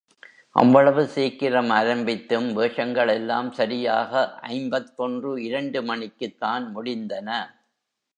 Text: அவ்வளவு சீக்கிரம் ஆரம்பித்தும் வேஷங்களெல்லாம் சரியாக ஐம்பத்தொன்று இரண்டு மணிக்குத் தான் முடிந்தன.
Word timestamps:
அவ்வளவு 0.55 1.07
சீக்கிரம் 1.07 1.69
ஆரம்பித்தும் 1.71 2.47
வேஷங்களெல்லாம் 2.51 3.51
சரியாக 3.51 4.23
ஐம்பத்தொன்று 4.49 5.43
இரண்டு 5.43 5.81
மணிக்குத் 5.83 6.37
தான் 6.37 6.75
முடிந்தன. 6.75 7.29